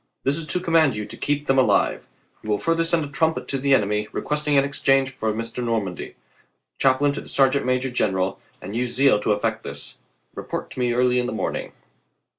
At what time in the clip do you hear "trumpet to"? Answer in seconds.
3.11-3.59